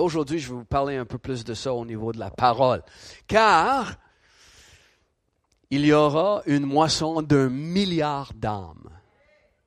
[0.00, 2.82] Aujourd'hui, je vais vous parler un peu plus de ça au niveau de la parole.
[3.26, 3.96] Car
[5.70, 8.90] il y aura une moisson d'un milliard d'âmes.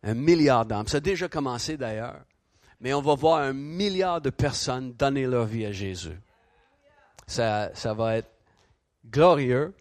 [0.04, 0.88] Un milliard d'âmes.
[0.88, 2.19] Ça a déjà commencé d'ailleurs.
[2.81, 6.19] Mais on va voir un milliard de personnes donner leur vie à Jésus.
[7.25, 8.29] Ça, ça va être
[9.05, 9.73] glorieux,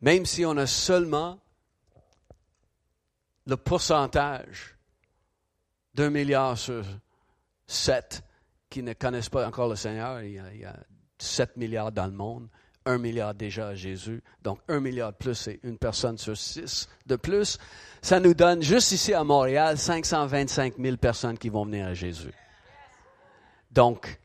[0.00, 1.38] même si on a seulement
[3.46, 4.76] le pourcentage
[5.92, 6.84] d'un milliard sur
[7.66, 8.22] sept
[8.70, 10.22] qui ne connaissent pas encore le Seigneur.
[10.22, 10.76] Il y, a, il y a
[11.18, 12.48] 7 milliards dans le monde,
[12.84, 14.22] un milliard déjà à Jésus.
[14.42, 17.58] Donc un milliard de plus, c'est une personne sur six de plus.
[18.02, 22.32] Ça nous donne, juste ici à Montréal, 525 000 personnes qui vont venir à Jésus.
[23.70, 24.18] Donc,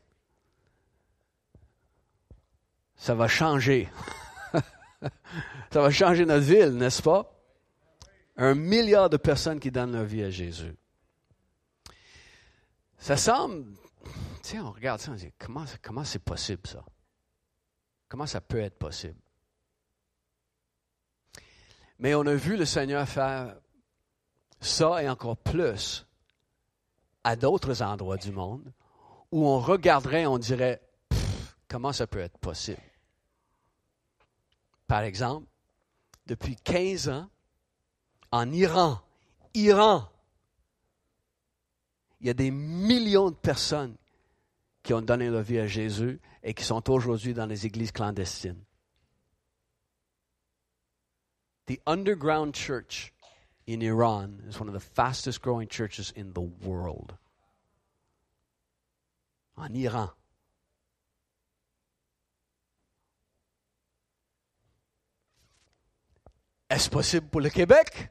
[2.96, 3.88] ça va changer.
[5.70, 7.30] ça va changer notre ville, n'est-ce pas?
[8.36, 10.74] Un milliard de personnes qui donnent leur vie à Jésus.
[12.96, 13.66] Ça semble,
[14.48, 16.84] sais, on regarde ça, on dit, comment, comment c'est possible ça?
[18.08, 19.18] Comment ça peut être possible?
[21.98, 23.56] Mais on a vu le Seigneur faire
[24.60, 26.06] ça et encore plus
[27.22, 28.72] à d'autres endroits du monde
[29.30, 30.80] où on regarderait, on dirait,
[31.68, 32.82] comment ça peut être possible?
[34.86, 35.48] Par exemple,
[36.26, 37.30] depuis 15 ans,
[38.30, 39.00] en Iran,
[39.54, 40.08] Iran,
[42.20, 43.96] il y a des millions de personnes
[44.84, 48.62] qui ont donné leur vie à Jésus et qui sont aujourd'hui dans les églises clandestines.
[51.66, 53.12] The underground church
[53.66, 57.16] in Iran is one of the fastest growing churches in the world.
[59.56, 60.10] En Iran.
[66.68, 68.10] Est-ce possible pour le Québec?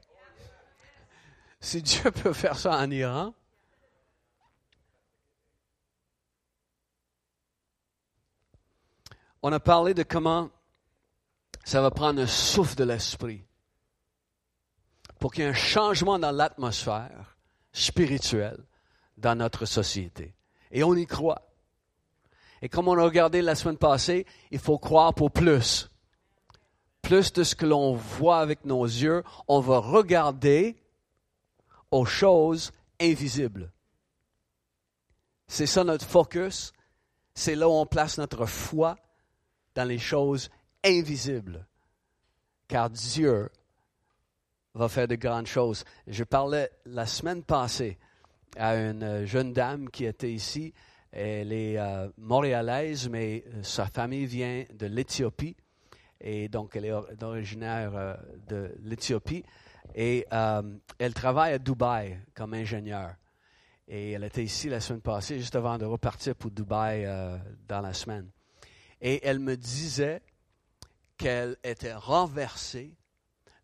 [1.60, 3.32] Si Dieu peut faire ça en Iran,
[9.44, 10.50] on a parlé de comment
[11.66, 13.44] ça va prendre un souffle de l'esprit
[15.18, 17.36] pour qu'il y ait un changement dans l'atmosphère
[17.70, 18.64] spirituelle
[19.18, 20.34] dans notre société.
[20.70, 21.42] Et on y croit.
[22.62, 25.90] Et comme on a regardé la semaine passée, il faut croire pour plus.
[27.02, 30.74] Plus de ce que l'on voit avec nos yeux, on va regarder
[31.90, 33.70] aux choses invisibles.
[35.48, 36.72] C'est ça notre focus.
[37.34, 38.96] C'est là où on place notre foi
[39.74, 40.50] dans les choses
[40.84, 41.66] invisibles.
[42.68, 43.48] Car Dieu
[44.74, 45.84] va faire de grandes choses.
[46.06, 47.98] Je parlais la semaine passée
[48.56, 50.72] à une jeune dame qui était ici.
[51.12, 55.56] Elle est euh, montréalaise, mais euh, sa famille vient de l'Éthiopie.
[56.20, 58.14] Et donc, elle est originaire euh,
[58.48, 59.44] de l'Éthiopie.
[59.94, 60.26] Et
[60.98, 63.14] elle travaille à Dubaï comme ingénieure.
[63.86, 67.06] Et elle était ici la semaine passée, juste avant de repartir pour Dubaï
[67.68, 68.33] dans la semaine.
[69.00, 70.22] Et elle me disait
[71.16, 72.96] qu'elle était renversée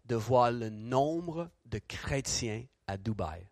[0.04, 3.48] de voir le nombre de chrétiens à Dubaï.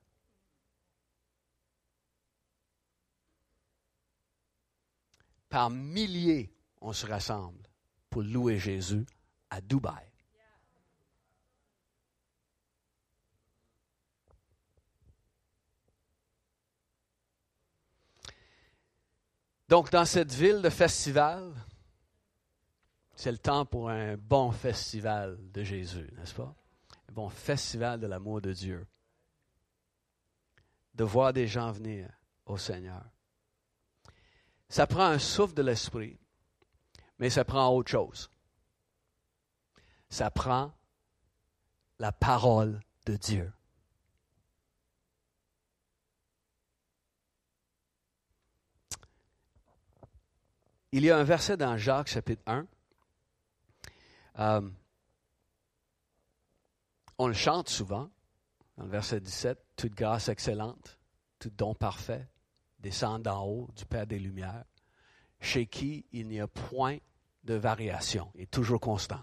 [5.49, 7.63] Par milliers, on se rassemble
[8.11, 9.07] pour louer Jésus
[9.51, 10.05] à Dubaï.
[19.69, 21.53] Donc, dans cette ville de festival,
[23.19, 26.55] c'est le temps pour un bon festival de Jésus, n'est-ce pas?
[27.09, 28.87] Un bon festival de l'amour de Dieu.
[30.95, 32.09] De voir des gens venir
[32.47, 33.05] au Seigneur.
[34.69, 36.17] Ça prend un souffle de l'esprit,
[37.19, 38.31] mais ça prend autre chose.
[40.09, 40.73] Ça prend
[41.99, 43.53] la parole de Dieu.
[50.93, 52.65] Il y a un verset dans Jacques chapitre 1
[54.39, 54.61] euh,
[57.19, 58.11] on le chante souvent,
[58.77, 60.99] dans le verset 17, toute grâce excellente,
[61.39, 62.29] tout don parfait,
[62.79, 64.65] descend d'en haut du Père des Lumières,
[65.41, 66.99] chez qui il n'y a point
[67.45, 69.21] de variation, est toujours constant.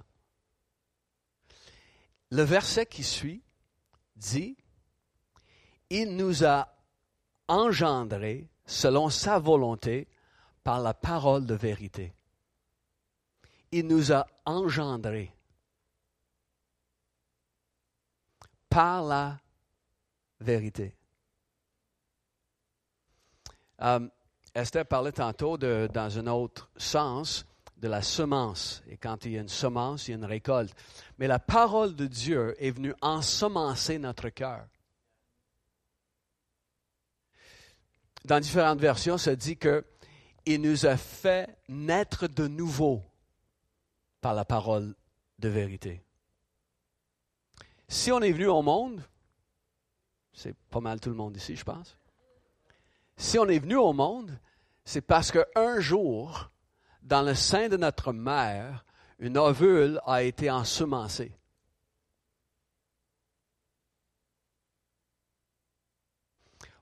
[2.32, 3.44] Le verset qui suit
[4.16, 4.58] dit,
[5.90, 6.74] Il nous a
[7.48, 10.08] engendrés selon sa volonté
[10.64, 12.15] par la parole de vérité
[13.72, 15.32] il nous a engendrés
[18.70, 19.40] par la
[20.40, 20.96] vérité.
[23.82, 24.08] Euh,
[24.54, 27.46] Esther parlait tantôt, dans un autre sens,
[27.78, 28.82] de la semence.
[28.88, 30.74] Et quand il y a une semence, il y a une récolte.
[31.18, 34.66] Mais la parole de Dieu est venue ensemencer notre cœur.
[38.24, 39.86] Dans différentes versions, ça dit que
[40.46, 43.04] il nous a fait naître de nouveau
[44.26, 44.96] par la parole
[45.38, 46.04] de vérité.
[47.88, 49.04] Si on est venu au monde,
[50.34, 51.96] c'est pas mal tout le monde ici, je pense.
[53.18, 54.40] Si on est venu au monde,
[54.84, 56.50] c'est parce qu'un jour,
[57.04, 58.84] dans le sein de notre mère,
[59.20, 61.38] une ovule a été ensemencée.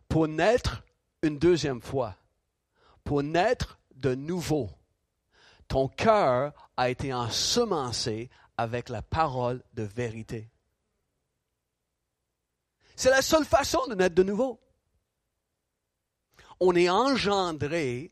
[0.08, 0.82] Pour naître
[1.22, 2.16] une deuxième fois,
[3.04, 4.70] pour naître de nouveau,
[5.74, 10.52] ton cœur a été ensemencé avec la parole de vérité.
[12.96, 14.62] C'est la seule façon de naître de nouveau.
[16.60, 18.12] On est engendré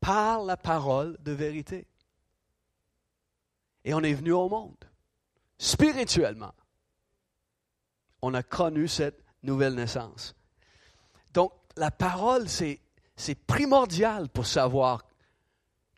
[0.00, 1.86] par la parole de vérité.
[3.84, 4.84] Et on est venu au monde.
[5.58, 6.54] Spirituellement,
[8.20, 10.34] on a connu cette nouvelle naissance.
[11.34, 12.80] Donc, la parole, c'est,
[13.46, 15.04] primordial pour savoir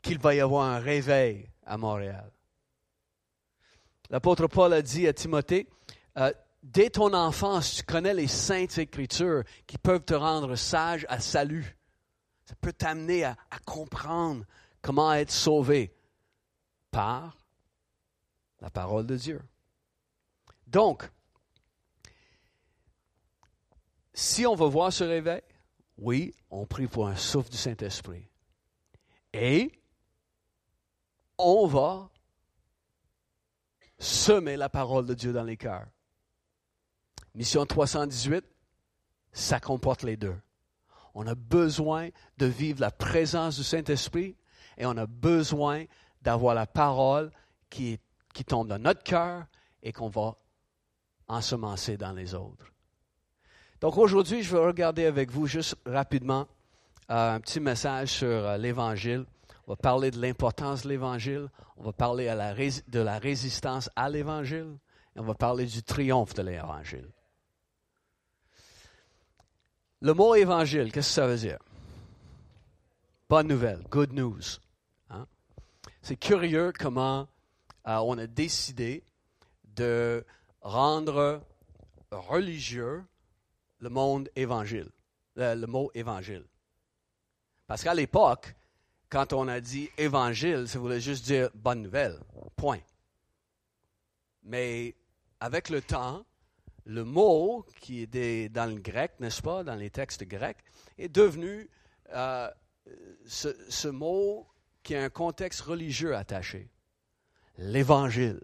[0.07, 2.31] qu'il va y avoir un réveil à Montréal.
[4.09, 5.69] L'apôtre Paul a dit à Timothée,
[6.17, 6.33] euh,
[6.63, 11.77] dès ton enfance, tu connais les saintes écritures qui peuvent te rendre sage à salut.
[12.45, 14.45] Ça peut t'amener à, comprendre
[14.81, 15.93] comment être sauvé
[16.93, 17.37] par
[18.61, 19.43] la parole de Dieu.
[20.69, 21.11] Donc,
[24.15, 25.43] si on veut voir ce réveil,
[25.99, 28.29] oui, on prie pour un souffle du Saint-Esprit.
[29.33, 29.73] Et
[31.39, 32.11] on va
[33.99, 35.87] semer la parole de Dieu dans les cœurs.
[37.35, 38.45] Mission 318,
[39.33, 40.37] ça comporte les deux.
[41.15, 44.37] On a besoin de vivre la présence du Saint-Esprit
[44.79, 45.85] et on a besoin
[46.23, 47.31] d'avoir la parole
[47.71, 47.99] qui,
[48.47, 49.47] tombe dans notre cœur
[49.83, 50.37] et qu'on va
[51.29, 52.67] ensemencer dans les autres.
[53.81, 56.47] Donc aujourd'hui, je vais regarder avec vous juste rapidement
[57.11, 59.27] euh, un petit message sur euh, l'Évangile.
[59.67, 61.49] On va parler de l'importance de l'Évangile.
[61.77, 64.79] On va parler de la résistance à l'Évangile.
[65.15, 67.11] Et on va parler du triomphe de l'Évangile.
[70.01, 71.59] Le mot évangile, qu'est-ce que ça veut dire?
[73.29, 74.61] Bonne nouvelle, good news.
[75.11, 75.27] Hein?
[76.03, 77.27] C'est curieux comment
[77.89, 79.03] euh, on a décidé
[79.65, 80.25] de
[80.61, 81.43] rendre
[82.11, 83.05] religieux
[83.79, 84.91] le monde évangile,
[85.35, 86.45] le mot évangile.
[87.67, 88.56] Parce qu'à l'époque,
[89.09, 92.19] quand on a dit évangile, ça voulait juste dire bonne nouvelle,
[92.57, 92.81] point.
[94.43, 94.95] Mais
[95.41, 96.25] avec le temps,
[96.85, 100.59] le mot qui est dans le grec, n'est-ce pas, dans les textes grecs,
[100.99, 101.69] est devenu
[102.13, 102.49] euh,
[103.27, 104.47] ce, mot
[104.83, 106.71] qui a un contexte religieux attaché.
[107.59, 108.41] L'évangile.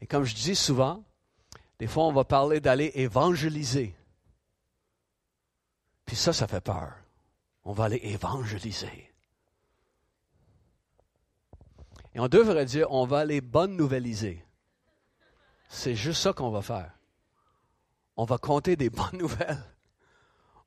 [0.00, 1.04] Et comme je dis souvent,
[1.78, 3.96] des fois on va parler d'aller évangéliser.
[6.06, 6.99] Puis ça, ça fait peur.
[7.70, 9.12] On va aller évangéliser.
[12.12, 14.44] Et on devrait dire, on va aller bonne nouveliser.
[15.68, 16.92] C'est juste ça qu'on va faire.
[18.16, 19.62] On va compter des bonnes nouvelles.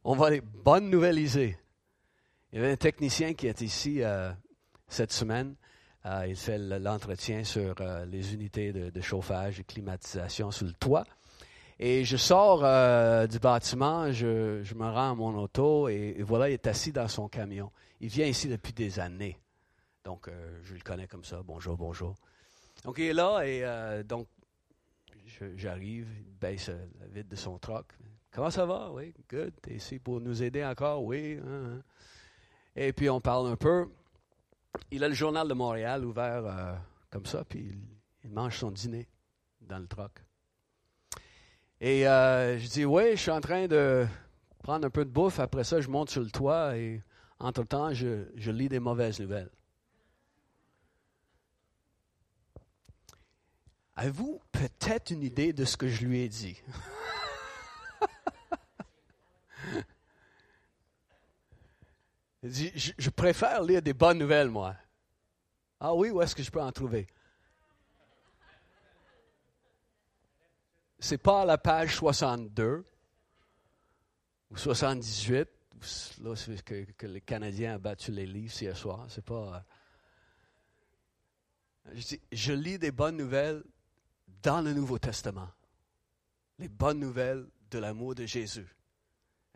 [0.06, 1.58] On va les bonnes nouveliser.
[2.54, 4.32] Il y avait un technicien qui est ici euh,
[4.88, 5.58] cette semaine.
[6.06, 11.04] Euh, il fait l'entretien sur euh, les unités de, chauffage et climatisation sur le toit.
[11.86, 12.60] Et je sors
[13.28, 17.28] du bâtiment, je, me rends à mon auto et, voilà, il est assis dans son
[17.28, 17.72] camion.
[18.00, 19.38] Il vient ici depuis des années.
[20.06, 20.30] Donc,
[20.64, 21.42] je le connais comme ça.
[21.44, 22.16] Bonjour, bonjour.
[22.86, 24.28] Donc, il est là et donc,
[25.56, 27.88] j'arrive, il baisse euh, la vitre de son truck.
[28.32, 28.92] Comment ça va?
[28.92, 29.54] Oui, good.
[29.62, 31.04] T'es ici pour nous aider encore?
[31.04, 31.40] Oui.
[31.44, 31.82] Hein, hein.
[32.76, 33.88] Et puis on parle un peu.
[34.90, 36.76] Il a le journal de Montréal ouvert euh,
[37.12, 37.78] comme ça, puis
[38.24, 39.08] il, mange son dîner
[39.62, 40.12] dans le truck.
[41.86, 44.08] Et euh, je dis, oui, je suis en train de
[44.64, 45.42] prendre un peu de bouffe.
[45.42, 47.04] Après ça, je monte sur le toit et
[47.40, 49.50] entre-temps, je lis des mauvaises nouvelles.
[53.98, 56.64] Avez-vous peut-être une idée de ce que je lui ai dit?
[62.44, 64.78] Il dit, je, préfère lire des bonnes nouvelles, moi.
[65.82, 67.08] Ah oui, où est-ce que je peux en trouver?
[71.04, 72.86] C'est pas à la page 62
[74.52, 75.50] ou 78,
[76.22, 76.34] là,
[76.64, 79.06] que, que le Canadien a battu les livres hier soir.
[79.10, 79.66] C'est pas.
[81.86, 83.66] Euh, je, dis, je lis des bonnes nouvelles
[84.44, 85.50] dans le Nouveau Testament.
[86.58, 88.74] Les bonnes nouvelles de l'amour de Jésus.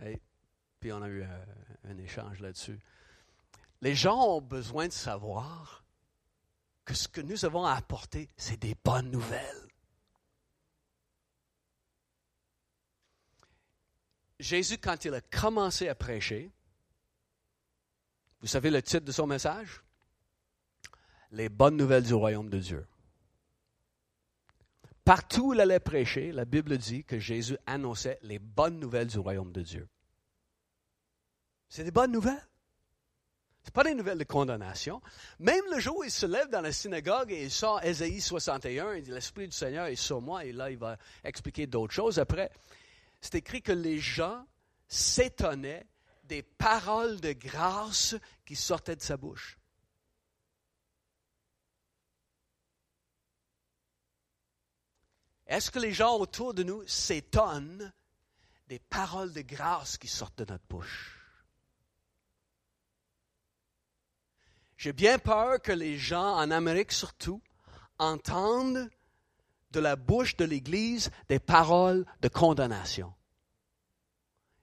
[0.04, 0.20] Et
[0.82, 1.46] puis on a eu un,
[1.86, 2.77] un échange là-dessus.
[3.80, 5.86] Les gens ont besoin de savoir
[6.84, 9.66] que ce que nous avons à apporter, c'est des bonnes nouvelles.
[14.39, 16.51] Jésus, quand il a commencé à prêcher,
[18.41, 19.84] Vous savez le titre de son message?
[21.32, 22.88] Les bonnes nouvelles du royaume de Dieu.
[25.03, 29.17] Partout où il allait prêcher, la Bible dit que Jésus annonçait les bonnes nouvelles du
[29.17, 29.88] royaume de Dieu.
[31.70, 32.48] C'est des bonnes nouvelles.
[33.63, 35.01] Ce pas des nouvelles de condamnation.
[35.39, 38.94] Même le jour où il se lève dans la synagogue et il sort Ésaïe 61,
[38.94, 42.17] il dit L'Esprit du Seigneur est sur moi, et là il va expliquer d'autres choses.
[42.17, 42.50] Après,
[43.21, 44.45] c'est écrit que les gens
[44.88, 45.88] s'étonnaient
[46.24, 49.57] des paroles de grâce qui sortaient de sa bouche.
[55.47, 57.93] Est-ce que les gens autour de nous s'étonnent
[58.67, 61.17] des paroles de grâce qui sortent de notre bouche?
[64.75, 67.41] J'ai bien peur que les gens, en Amérique surtout,
[67.97, 68.89] entendent
[69.71, 73.13] de la bouche de l'Église des paroles de condamnation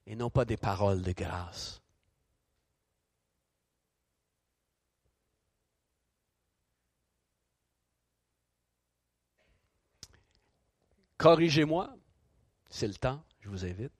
[0.06, 1.80] et non pas des paroles de grâce.
[11.16, 11.94] Corrigez-moi,
[12.68, 13.92] c'est le temps, je vous invite.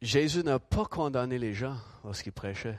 [0.00, 2.78] Jésus n'a pas condamné les gens lorsqu'il prêchait.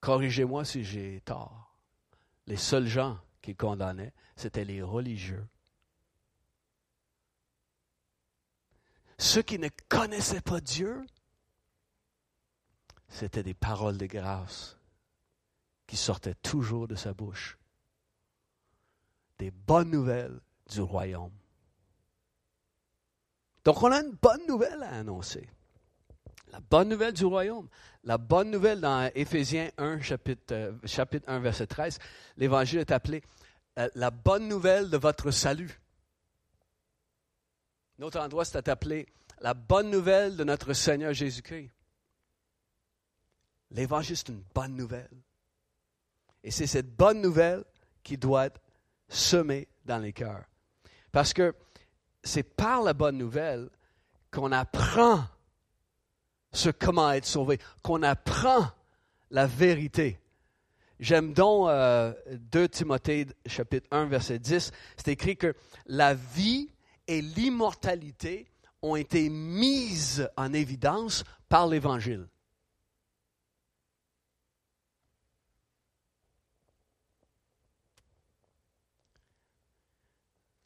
[0.00, 1.76] Corrigez-moi si j'ai tort.
[2.46, 5.46] Les seuls gens qu'il condamnait, c'était les religieux.
[9.18, 11.04] Ceux qui ne connaissaient pas Dieu,
[13.08, 14.76] c'était des paroles de grâce
[15.86, 17.58] qui sortaient toujours de sa bouche.
[19.38, 21.32] Des bonnes nouvelles du royaume.
[23.64, 25.48] Donc on a une bonne nouvelle à annoncer.
[26.48, 27.68] La bonne nouvelle du royaume.
[28.04, 31.98] La bonne nouvelle dans Éphésiens 1, chapitre, euh, chapitre 1, verset 13,
[32.36, 33.22] l'évangile est appelé
[33.78, 35.80] euh, la bonne nouvelle de votre salut.
[37.98, 39.06] Notre endroit, c'est appelé
[39.40, 41.70] la bonne nouvelle de notre Seigneur Jésus-Christ.
[43.72, 45.10] L'évangile, c'est une bonne nouvelle.
[46.44, 47.64] Et c'est cette bonne nouvelle
[48.02, 48.60] qui doit être
[49.08, 50.44] semée dans les cœurs.
[51.10, 51.54] Parce que
[52.22, 53.68] c'est par la bonne nouvelle
[54.30, 55.24] qu'on apprend
[56.56, 58.70] ce comment être sauvé, qu'on apprend
[59.30, 60.18] la vérité.
[60.98, 65.54] J'aime donc 2 euh, Timothée chapitre 1 verset 10, c'est écrit que
[65.86, 66.70] la vie
[67.06, 68.46] et l'immortalité
[68.82, 72.26] ont été mises en évidence par l'Évangile.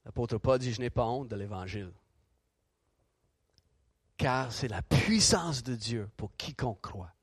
[0.05, 1.93] L'apôtre Paul dit, je n'ai pas honte de l'Évangile
[4.21, 7.15] car c'est la puissance de Dieu pour quiconque croit.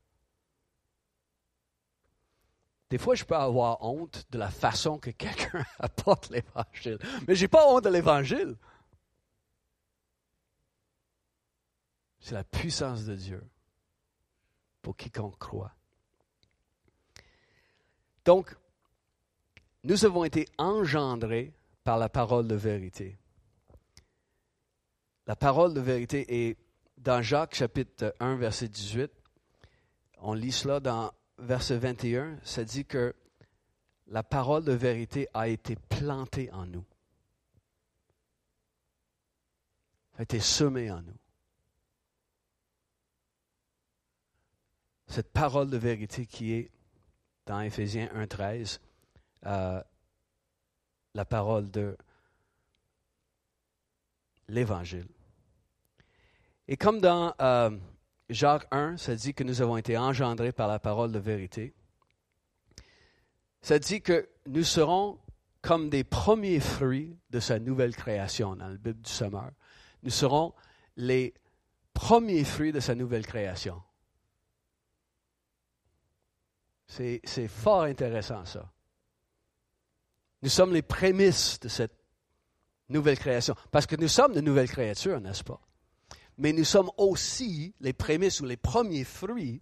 [2.89, 7.43] Des fois, je peux avoir honte de la façon que quelqu'un apporte l'Évangile, mais je
[7.43, 8.57] n'ai pas honte de l'Évangile.
[12.19, 13.47] C'est la puissance de Dieu
[14.81, 15.75] pour quiconque croit.
[18.25, 18.57] Donc,
[19.83, 23.19] nous avons été engendrés par la parole de vérité.
[25.27, 26.66] La parole de vérité est
[26.97, 29.11] dans Jacques chapitre 1, verset 18,
[30.19, 33.15] on lit cela dans verset 21, ça dit que
[34.07, 36.85] la parole de vérité a été plantée en nous.
[40.17, 41.17] A été semée en nous.
[45.07, 46.71] Cette parole de vérité qui est
[47.45, 48.81] dans Éphésiens 1, 13,
[49.45, 49.81] euh,
[51.13, 51.95] la parole de
[54.49, 55.07] l'Évangile.
[56.67, 57.71] Et comme dans euh,
[58.29, 61.74] Jacques 1, ça dit que nous avons été engendrés par la parole de vérité,
[63.62, 65.19] ça dit que nous serons
[65.62, 69.51] comme des premiers fruits de sa nouvelle création dans la Bible du Sommeur.
[70.03, 70.53] Nous serons
[70.95, 71.33] les
[71.93, 73.81] premiers fruits de sa nouvelle création.
[76.88, 78.71] C'est fort intéressant ça.
[80.41, 81.97] Nous sommes les prémices de cette
[82.89, 83.55] nouvelle création.
[83.71, 85.59] Parce que nous sommes de nouvelles créatures, n'est-ce pas?
[86.38, 89.62] Mais nous sommes aussi les prémices ou les premiers fruits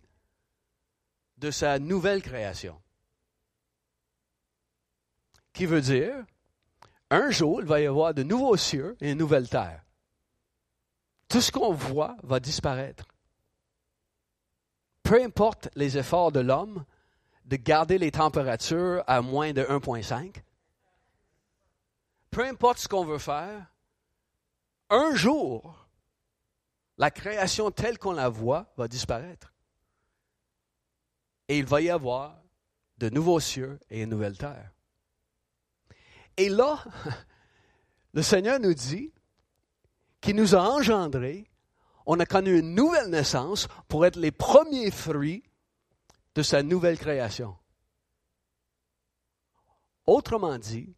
[1.37, 2.81] de sa nouvelle création.
[5.53, 6.15] Qui veut dire,
[7.09, 9.83] un jour, il va y avoir de nouveaux cieux et une nouvelle terre.
[11.29, 13.05] Tout ce qu'on voit va disparaître.
[15.03, 16.83] Peu importe les efforts de l'homme
[17.45, 20.41] de garder les températures à moins de 1,5,
[22.31, 23.67] peu importe ce qu'on veut faire,
[24.89, 25.84] un jour,
[26.97, 29.53] la création telle qu'on la voit va disparaître.
[31.47, 32.41] Et il va y avoir
[32.97, 34.71] de nouveaux cieux et une nouvelle terre.
[36.37, 36.83] Et là,
[38.13, 39.13] le Seigneur nous dit
[40.21, 41.51] qui nous a engendrés,
[42.05, 45.43] on a connu une nouvelle naissance pour être les premiers fruits
[46.33, 47.55] de sa nouvelle création.
[50.05, 50.95] Autrement dit,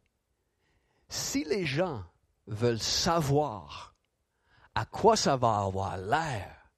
[1.09, 2.03] si les gens
[2.47, 3.96] veulent savoir
[4.77, 6.69] à quoi ça va avoir l'air,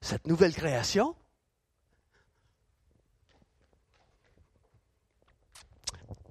[0.00, 1.16] cette nouvelle création,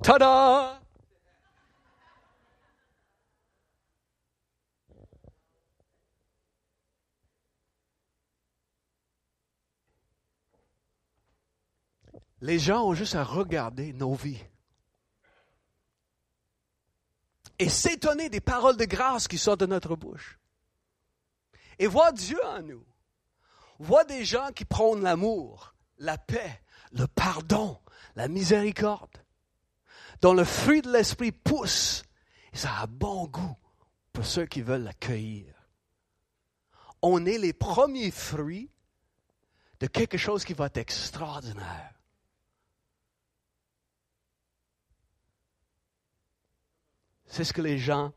[0.01, 0.79] tada!
[12.39, 14.41] Les gens ont juste à regarder nos vies
[17.59, 20.39] et s'étonner des paroles de grâce qui sortent de notre bouche.
[21.79, 22.85] Et voir Dieu en nous.
[23.79, 26.61] Voir des gens qui prônent l'amour, la paix,
[26.91, 27.79] le pardon,
[28.15, 29.17] la miséricorde,
[30.21, 32.03] dont le fruit de l'esprit pousse.
[32.53, 33.57] Et ça a bon goût
[34.11, 35.53] pour ceux qui veulent l'accueillir.
[37.01, 38.71] On est les premiers fruits
[39.79, 41.93] de quelque chose qui va être extraordinaire.
[47.25, 48.13] C'est ce que les gens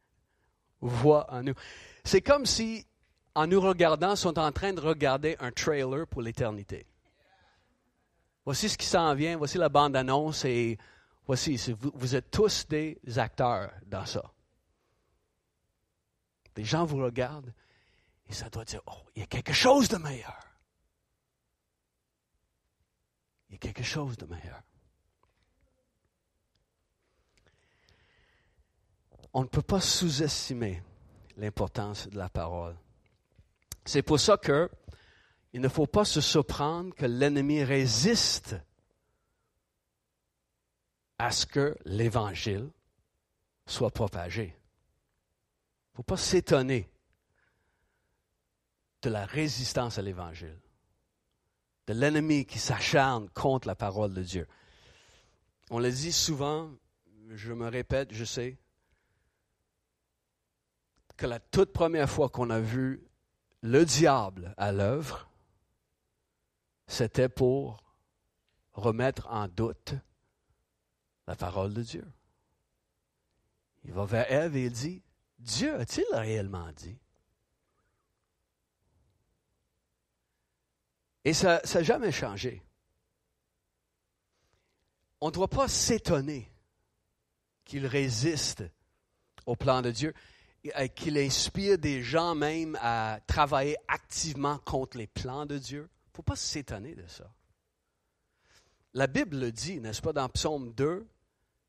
[0.80, 1.54] voient en nous.
[2.04, 2.86] C'est comme si,
[3.34, 6.86] en nous regardant, sont en train de regarder un trailer pour l'éternité.
[8.44, 10.78] Voici ce qui s'en vient, voici la bande-annonce et
[11.26, 14.22] voici, vous, vous êtes tous des acteurs dans ça.
[16.56, 17.52] Les gens vous regardent
[18.28, 20.40] et ça doit dire, oh, il y a quelque chose de meilleur.
[23.48, 24.62] Il y a quelque chose de meilleur.
[29.34, 30.80] on ne peut pas sous-estimer
[31.36, 32.76] l'importance de la parole.
[33.84, 34.70] C'est pour ça que
[35.52, 38.56] il ne faut pas se surprendre que l'ennemi résiste
[41.18, 42.68] à ce que l'Évangile
[43.66, 44.46] soit propagé.
[44.46, 46.90] Il ne faut pas s'étonner
[49.02, 50.58] de la résistance à l'Évangile,
[51.86, 54.48] de l'ennemi qui s'acharne contre la parole de Dieu.
[55.70, 56.70] On le dit souvent,
[57.30, 58.58] je me répète, je sais,
[61.16, 63.06] que la toute première fois qu'on a vu
[63.62, 65.28] le diable à l'œuvre,
[66.86, 67.82] c'était pour
[68.72, 69.94] remettre en doute
[71.26, 72.06] la parole de Dieu.
[73.84, 75.02] Il va vers Ève et il dit,
[75.38, 76.98] Dieu a-t-il réellement dit?
[81.24, 82.62] Et ça n'a jamais changé.
[85.20, 86.50] On ne doit pas s'étonner
[87.64, 88.62] qu'il résiste
[89.46, 90.14] au plan de Dieu.
[90.76, 95.90] Euh, qu'il inspire des gens même à travailler activement contre les plans de Dieu.
[95.90, 97.30] Il ne faut pas s'étonner de ça.
[98.94, 101.06] La Bible le dit, n'est-ce pas, dans Psaume 2,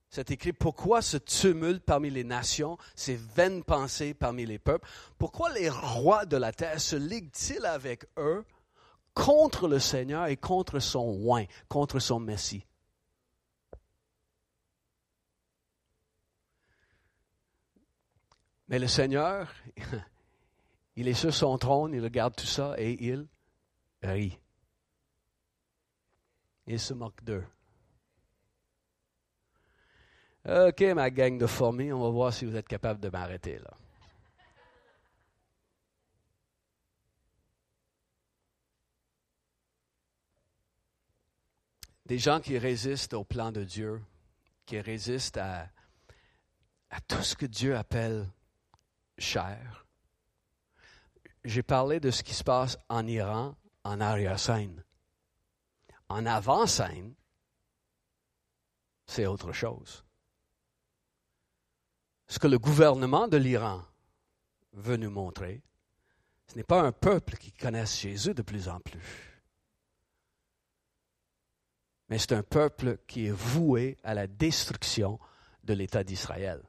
[0.10, 4.88] c'est écrit Pourquoi ce tumulte parmi les nations, ces vaines pensées parmi les peuples?
[5.18, 8.46] Pourquoi les rois de la terre se liguent-ils avec eux
[9.14, 12.66] contre le Seigneur et contre son oint, contre son Messie
[18.68, 19.54] Mais le Seigneur,
[20.96, 23.28] il est sur son trône, il regarde tout ça et il
[24.02, 24.40] rit.
[26.68, 27.46] Il se moque d'eux.
[30.48, 33.72] OK, ma gang de fourmis, on va voir si vous êtes capable de m'arrêter là.
[42.06, 44.00] Des gens qui résistent au plan de Dieu,
[44.68, 45.68] qui résistent à,
[46.92, 48.30] à tout ce que Dieu appelle
[49.18, 49.86] cher.
[51.44, 54.84] J'ai parlé de ce qui se passe en Iran en arrière-scène.
[56.10, 57.14] En avant-scène,
[59.06, 60.04] c'est autre chose.
[62.28, 63.84] Ce que le gouvernement de l'Iran
[64.74, 65.62] veut nous montrer,
[66.48, 69.36] ce n'est pas un peuple qui connaisse Jésus de plus en plus,
[72.10, 75.20] mais c'est un peuple qui est voué à la destruction
[75.64, 76.62] de l'État d'Israël.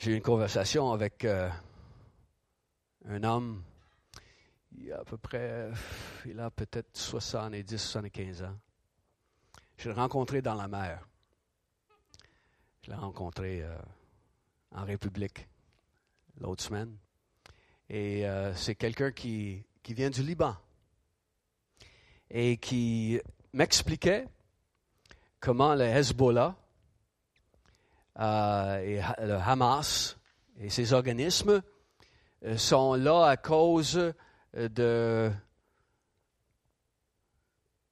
[0.00, 1.50] J'ai eu une conversation avec euh,
[3.04, 3.62] un homme,
[4.78, 5.70] il a à peu près,
[6.24, 8.58] il a peut-être 70, 75 ans.
[9.76, 11.06] Je l'ai rencontré dans la mer.
[12.82, 13.76] Je l'ai rencontré euh,
[14.74, 15.46] en République
[16.40, 16.96] l'autre semaine.
[17.90, 20.56] Et euh, c'est quelqu'un qui, qui vient du Liban
[22.30, 23.20] et qui
[23.52, 24.28] m'expliquait
[25.40, 26.56] comment le Hezbollah
[28.20, 30.18] euh, et le Hamas
[30.58, 31.62] et ses organismes
[32.44, 35.32] euh, sont là à cause euh, de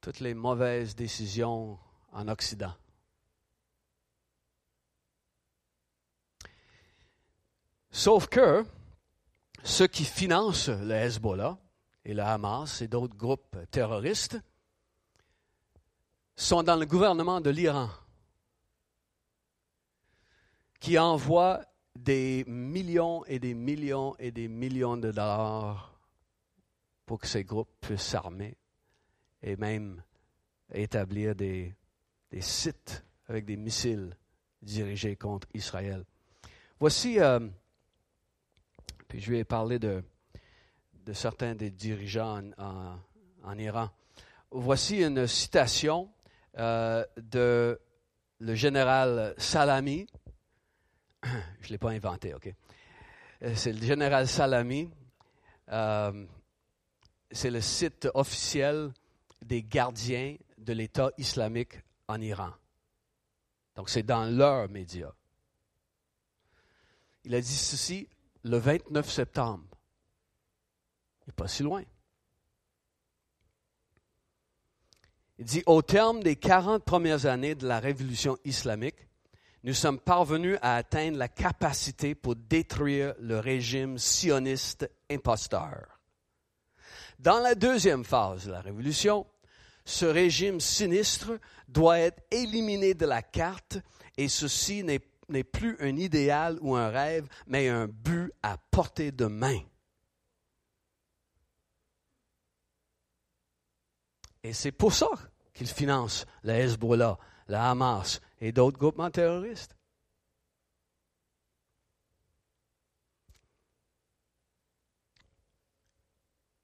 [0.01, 1.79] toutes les mauvaises décisions
[2.11, 2.73] en Occident.
[7.89, 8.63] Sauf que
[9.63, 11.57] ceux qui financent le Hezbollah
[12.05, 14.39] et le Hamas et d'autres groupes terroristes
[16.35, 17.89] sont dans le gouvernement de l'Iran
[20.79, 21.61] qui envoie
[21.95, 25.99] des millions et des millions et des millions de dollars
[27.05, 28.55] pour que ces groupes puissent s'armer
[29.41, 30.01] et même
[30.73, 31.73] établir des,
[32.29, 34.15] des, sites avec des missiles
[34.61, 36.05] dirigés contre Israël.
[36.79, 37.39] Voici, euh,
[39.07, 40.03] puis je vais parler de,
[41.05, 42.97] de certains des dirigeants en,
[43.43, 43.89] en, Iran.
[44.51, 46.09] Voici une citation
[46.57, 47.79] euh, de
[48.39, 50.07] le général Salami.
[51.23, 52.53] Je ne l'ai pas inventé, OK?
[53.43, 54.89] Euh, c'est le général Salami.
[55.69, 56.25] Euh,
[57.31, 58.91] c'est le site officiel
[59.41, 62.51] des gardiens de l'État islamique en Iran.
[63.75, 65.13] Donc, c'est dans leurs médias.
[67.23, 68.09] Il a dit ceci
[68.43, 69.65] le 29 septembre.
[71.21, 71.83] Il n'est pas si loin.
[75.37, 79.07] Il dit, au terme des 40 premières années de la révolution islamique,
[79.63, 85.99] nous sommes parvenus à atteindre la capacité pour détruire le régime sioniste imposteur.
[87.19, 89.27] Dans la deuxième phase de la révolution,
[89.83, 93.77] ce régime sinistre doit être éliminé de la carte
[94.17, 99.25] et ceci n'est plus un idéal ou un rêve, mais un but à portée de
[99.25, 99.59] main.
[104.43, 105.09] Et c'est pour ça
[105.53, 107.17] qu'ils financent le Hezbollah,
[107.47, 109.75] le Hamas et d'autres groupements terroristes.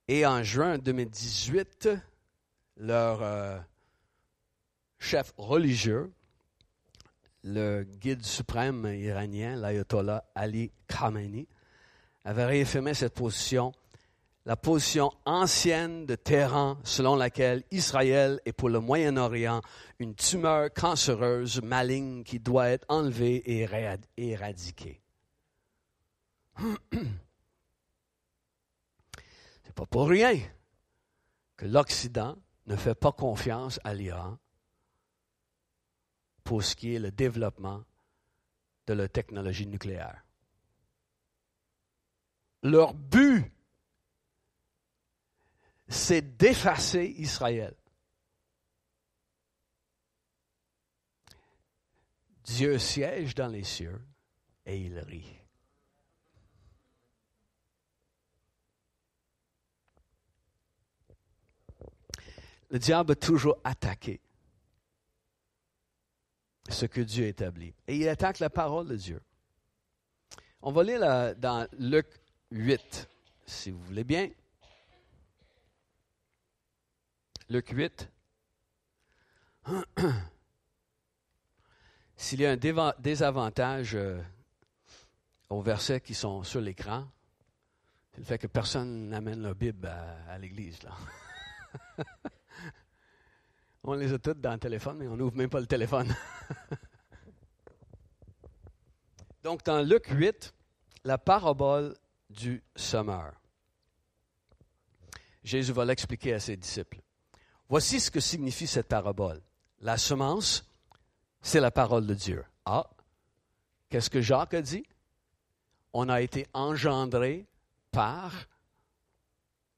[0.07, 1.89] Et en juin 2018,
[2.77, 3.57] leur euh,
[4.99, 6.11] chef religieux,
[7.43, 11.47] le guide suprême iranien, l'ayatollah Ali Khamenei,
[12.23, 13.71] avait réaffirmé cette position
[14.45, 19.61] la position ancienne de Téhéran selon laquelle Israël est pour le Moyen-Orient
[19.97, 23.67] une tumeur cancéreuse maligne qui doit être enlevée et
[24.17, 25.01] éradiquée.
[29.63, 30.39] C'est pas pour rien
[31.57, 34.37] que l'Occident ne fait pas confiance à l'Iran
[36.43, 37.83] pour ce qui est le développement
[38.85, 40.23] de la technologie nucléaire.
[42.61, 43.54] Leur but
[45.87, 47.75] c'est d'effacer Israël.
[52.43, 54.01] Dieu siège dans les cieux
[54.65, 55.39] et il rit.
[62.69, 64.19] Le diable a toujours attaqué
[66.69, 67.73] ce que Dieu établit.
[67.87, 69.21] Et il attaque la parole de Dieu.
[70.61, 72.07] On va lire dans Luc
[72.51, 73.07] 8,
[73.45, 74.29] si vous voulez bien.
[77.49, 78.09] Luc 8.
[82.17, 84.19] S'il y a un désavantage euh,
[85.49, 87.07] aux versets qui sont sur l'écran,
[88.11, 90.79] c'est le fait que personne n'amène leur Bible à, l'église.
[93.83, 96.15] on les a toutes dans le téléphone, mais on n'ouvre même pas le téléphone.
[99.43, 100.51] Donc, dans Luc 8,
[101.03, 101.95] la parabole
[102.27, 103.39] du semeur.
[105.43, 107.04] Jésus va l'expliquer à ses disciples.
[107.69, 109.41] Voici ce que signifie cette parabole.
[109.79, 110.65] La semence,
[111.41, 112.43] c'est la parole de Dieu.
[112.65, 112.89] Ah,
[113.89, 114.85] qu'est-ce que Jacques a dit?
[115.93, 117.47] On a été engendré
[117.91, 118.33] par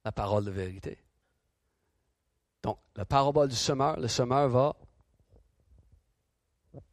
[0.04, 0.98] la parole de vérité.
[2.64, 4.76] Donc, la parabole du semeur, le semeur va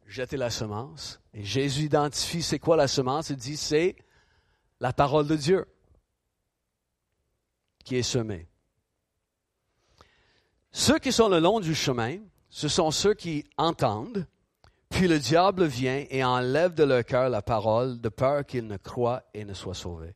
[0.05, 1.19] jeter la semence.
[1.33, 3.29] Et Jésus identifie c'est quoi la semence.
[3.29, 3.95] Il dit c'est
[4.79, 5.65] la parole de Dieu
[7.83, 8.47] qui est semée.
[10.77, 12.17] Ceux qui sont le long du chemin,
[12.49, 14.27] ce sont ceux qui entendent,
[14.89, 18.75] puis le diable vient et enlève de leur cœur la parole de peur qu'ils ne
[18.75, 20.13] croient et ne soient sauvés.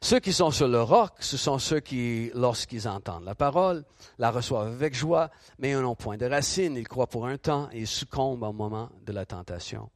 [0.00, 3.84] Ceux qui sont sur le roc, ce sont ceux qui, lorsqu'ils entendent la parole,
[4.16, 7.84] la reçoivent avec joie, mais n'ont point de racines, ils croient pour un temps et
[7.84, 9.90] succombent au moment de la tentation.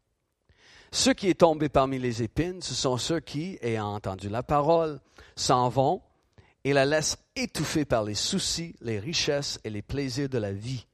[0.93, 5.01] Ceux qui sont tombés parmi les épines, ce sont ceux qui, ayant entendu la parole,
[5.37, 6.03] s'en vont
[6.64, 10.87] et la laisse étouffée par les soucis, les richesses et les plaisirs de la vie,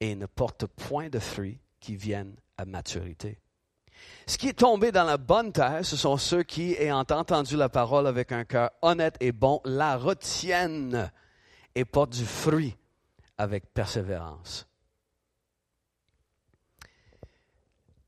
[0.00, 3.40] et ne porte point de fruits qui viennent à maturité.
[4.26, 7.68] Ce qui est tombé dans la bonne terre, ce sont ceux qui, ayant entendu la
[7.68, 11.10] parole avec un cœur honnête et bon, la retiennent
[11.74, 12.76] et portent du fruit
[13.38, 14.66] avec persévérance.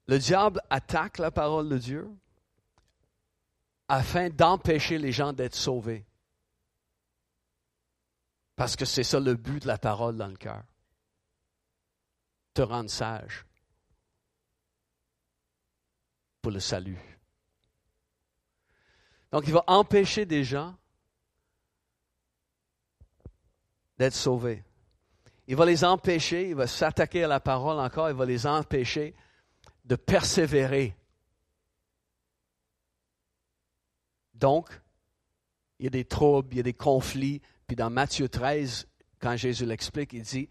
[0.06, 2.10] Le diable attaque la parole de Dieu
[3.88, 6.04] afin d'empêcher les gens d'être sauvés.
[8.60, 10.62] Parce que c'est ça le but de la parole dans le cœur.
[12.52, 13.46] Te rendre sage
[16.42, 16.98] pour le salut.
[19.32, 20.76] Donc il va empêcher des gens
[23.96, 24.62] d'être sauvés.
[25.46, 29.14] Il va les empêcher, il va s'attaquer à la parole encore, il va les empêcher
[29.86, 30.94] de persévérer.
[34.34, 34.68] Donc,
[35.78, 37.40] il y a des troubles, il y a des conflits.
[37.70, 38.88] Puis dans Matthieu 13,
[39.20, 40.48] quand Jésus l'explique, il dit,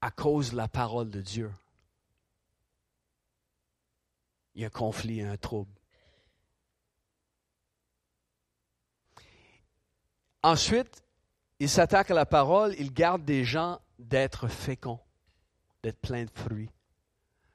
[0.00, 1.50] à cause de la parole de Dieu,
[4.54, 5.74] il y a un conflit, un trouble.
[10.44, 11.02] Ensuite,
[11.58, 15.00] il s'attaque à la parole, il garde des gens d'être féconds,
[15.82, 16.70] d'être pleins de fruits,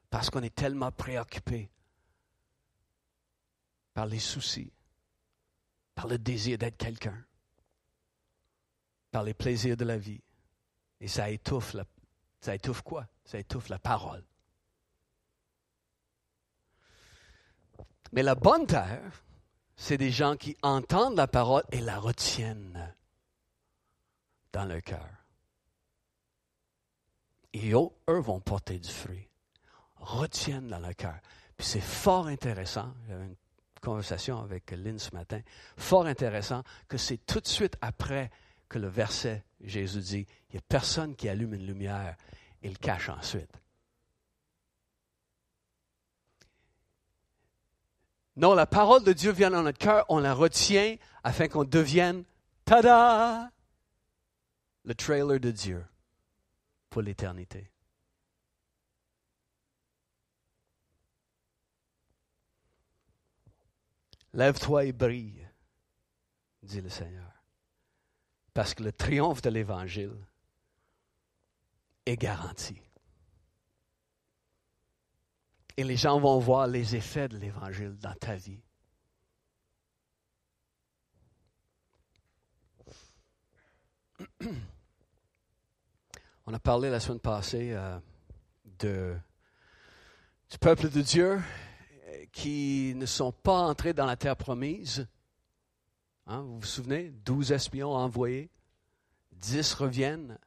[0.10, 1.72] parce qu'on est tellement préoccupé
[3.94, 4.74] par les soucis,
[5.96, 7.24] par le désir d'être quelqu'un,
[9.12, 10.22] par les plaisirs de la vie.
[11.02, 11.86] Et ça étouffe, la,
[12.42, 13.08] ça étouffe quoi?
[13.26, 14.24] Ça étouffe la parole.
[18.12, 19.24] Mais la bonne terre,
[19.76, 22.94] c'est des gens qui entendent la parole et la retiennent
[24.52, 25.08] dans leur cœur.
[27.54, 29.28] Et eux, eux vont porter du fruit.
[29.98, 31.20] Retiennent dans leur cœur.
[31.58, 32.94] Puis c'est fort intéressant.
[33.08, 33.36] J'avais une
[33.82, 35.42] conversation avec Lynn ce matin.
[35.78, 38.32] Fort intéressant que c'est tout de suite après
[38.70, 42.16] que le verset, Jésus dit, il n'y a personne qui allume une lumière
[42.62, 43.52] et le cache ensuite.
[48.36, 52.24] Non, la parole de Dieu vient dans notre cœur, on la retient afin qu'on devienne,
[52.64, 53.52] tada,
[54.86, 55.86] le trailer de Dieu
[56.90, 57.70] pour l'éternité.
[64.34, 65.50] Lève-toi et brille,
[66.62, 67.29] dit le Seigneur,
[68.54, 70.16] parce que le triomphe de l'Évangile
[72.06, 72.82] est garanti.
[75.78, 78.62] Et les gens vont voir les effets de l'Évangile dans ta vie.
[86.46, 87.98] On a parlé la semaine passée euh,
[88.64, 91.40] du peuple de Dieu
[92.08, 95.08] euh, qui ne sont pas entrés dans la terre promise.
[96.32, 97.10] Hein, vous vous souvenez?
[97.10, 98.52] Douze espions envoyés,
[99.32, 100.38] dix reviennent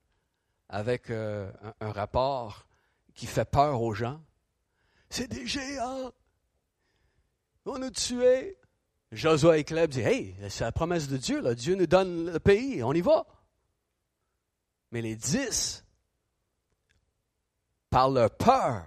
[0.69, 2.69] avec euh, un, rapport
[3.15, 4.23] qui fait peur aux gens.
[5.11, 6.13] C'est des géants.
[7.67, 8.57] On nous tués.
[9.11, 11.41] Josué et Caleb disent Hey, c'est la promesse de Dieu.
[11.41, 11.57] Là.
[11.57, 12.81] Dieu nous donne le pays.
[12.85, 13.27] On y va.
[14.93, 15.85] Mais les dix
[17.91, 18.85] par leur peur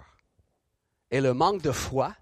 [1.10, 2.16] et le manque de foi,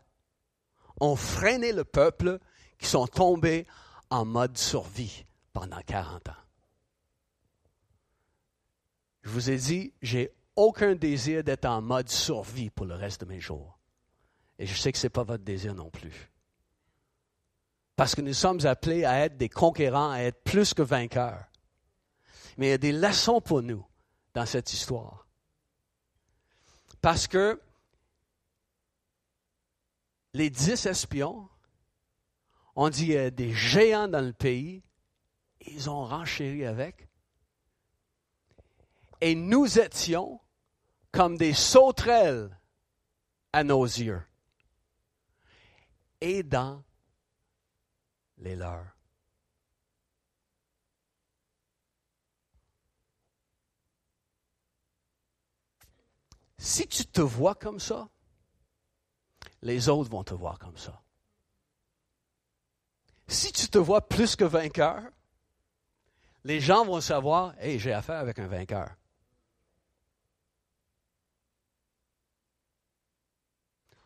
[1.01, 2.41] ont freiné le peuple
[2.79, 3.67] qui sont tombés
[4.15, 6.33] en mode survie pendant 40 ans.
[9.23, 13.27] Je vous ai dit, j'ai aucun désir d'être en mode survie pour le reste de
[13.27, 13.77] mes jours.
[14.61, 16.31] Et je sais que ce n'est pas votre désir non plus.
[17.97, 21.47] Parce que nous sommes appelés à être des conquérants, à être plus que vainqueurs.
[22.57, 23.85] Mais il y a des leçons pour nous
[24.33, 25.27] dans cette histoire.
[27.01, 27.61] Parce que
[30.35, 31.49] les dix espions
[32.77, 34.83] ont dit qu'il y a des géants dans le pays,
[35.61, 37.09] ils ont renchéri avec.
[39.21, 40.41] Et nous étions
[41.13, 42.59] comme des sauterelles
[43.53, 44.23] à nos yeux
[46.21, 46.83] et dans
[48.39, 48.95] les leurs.
[56.59, 58.09] Si tu te vois comme ça,
[59.61, 61.04] les autres vont te voir comme ça.
[63.27, 65.03] Si tu te vois plus que vainqueur,
[66.45, 68.91] les gens vont savoir, hey, j'ai affaire avec un vainqueur.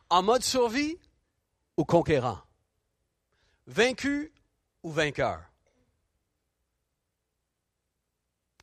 [0.09, 0.97] En mode survie
[1.77, 2.39] ou conquérant?
[3.67, 4.31] Vaincu
[4.81, 5.43] ou vainqueur?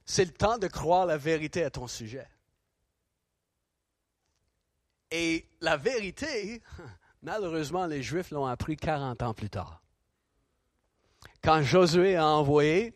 [0.05, 2.29] C'est le temps de croire la vérité à ton sujet.
[5.11, 6.63] Et la vérité,
[7.23, 9.83] malheureusement, les Juifs l'ont appris 40 ans plus tard.
[11.43, 12.95] Quand Josué a envoyé,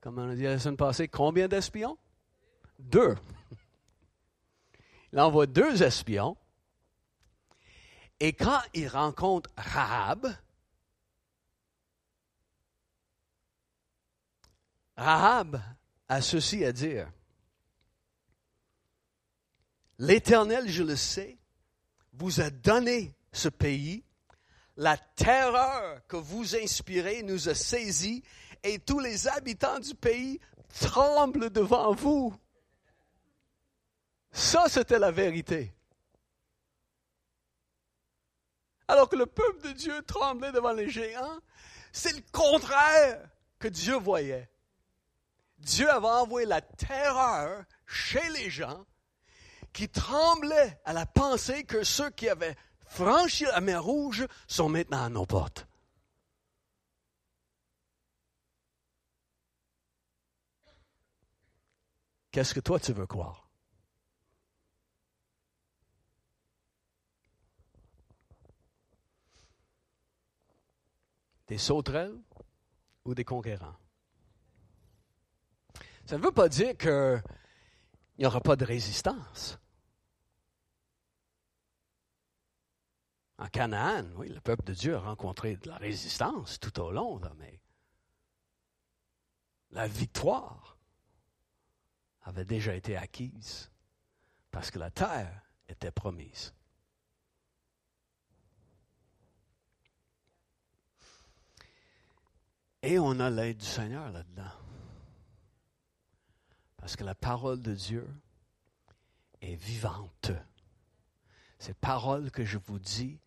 [0.00, 1.98] comme on a dit la semaine passée, combien d'espions?
[2.78, 3.16] Deux.
[5.12, 6.36] Il envoie deux espions.
[8.20, 10.26] Et quand il rencontre Rahab,
[14.96, 15.62] Rahab
[16.08, 17.10] a ceci à dire.
[19.98, 21.38] L'Éternel, je le sais,
[22.12, 24.04] vous a donné ce pays,
[24.78, 28.22] la terreur que vous inspirez nous a saisis
[28.62, 30.40] et tous les habitants du pays
[30.80, 32.32] tremblent devant vous.
[34.30, 35.74] Ça, c'était la vérité.
[38.86, 41.40] Alors que le peuple de Dieu tremblait devant les géants,
[41.92, 44.48] c'est le contraire que Dieu voyait.
[45.58, 48.86] Dieu avait envoyé la terreur chez les gens
[49.72, 52.56] qui tremblaient à la pensée que ceux qui avaient
[52.88, 55.66] franchi la mer Rouge sont maintenant à nos portes.
[62.30, 63.48] Qu'est-ce que toi tu veux croire?
[71.46, 72.18] Des sauterelles
[73.04, 73.76] ou des conquérants?
[76.04, 77.22] Ça ne veut pas dire qu'il
[78.18, 79.58] n'y aura pas de résistance.
[83.38, 87.20] En Canaan, oui, le peuple de Dieu a rencontré de la résistance tout au long,
[87.38, 87.60] mais
[89.70, 90.76] la victoire
[92.22, 93.70] avait déjà été acquise
[94.50, 96.52] parce que la terre était promise.
[102.82, 104.52] Et on a l'aide du Seigneur là-dedans.
[106.76, 108.08] Parce que la parole de Dieu
[109.40, 110.30] est vivante.
[111.58, 113.20] Ces paroles que je vous dis,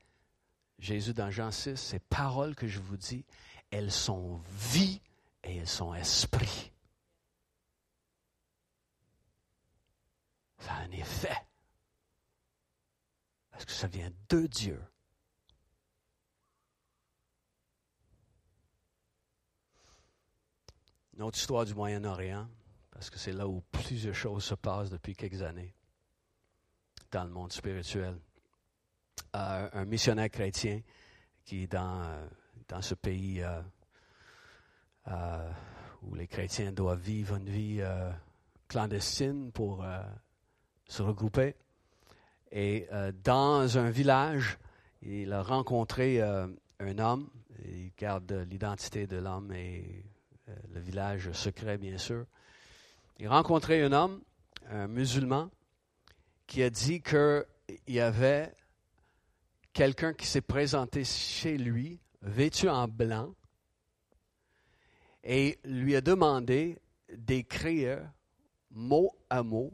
[0.81, 3.23] Jésus dans Jean 6, ces paroles que je vous dis,
[3.69, 4.99] elles sont vie
[5.43, 6.71] et elles sont esprit.
[10.57, 11.37] Ça a un effet.
[13.51, 14.81] Parce que ça vient de Dieu.
[21.13, 22.49] Une autre histoire du Moyen-Orient,
[22.89, 25.75] parce que c'est là où plusieurs choses se passent depuis quelques années
[27.11, 28.19] dans le monde spirituel.
[29.33, 30.81] Euh, un missionnaire chrétien
[31.45, 32.27] qui est dans, euh,
[32.67, 33.41] dans ce pays
[35.07, 35.49] euh,
[36.01, 37.81] où les chrétiens doivent vivre une vie
[38.67, 39.85] clandestine pour
[40.85, 41.55] se regrouper.
[42.51, 42.87] Et
[43.23, 44.57] dans un village,
[45.01, 47.29] il a rencontré un homme.
[47.65, 50.03] Il garde l'identité de l'homme et
[50.73, 52.25] le village secret, bien sûr.
[53.19, 54.21] Il a rencontré un homme,
[54.69, 55.49] un musulman,
[56.47, 57.45] qui a dit qu'il
[57.87, 58.53] y avait
[59.73, 63.33] quelqu'un qui s'est présenté chez lui, vêtu en blanc,
[65.23, 66.79] et lui a demandé
[67.13, 68.11] d'écrire
[68.71, 69.71] mot à mot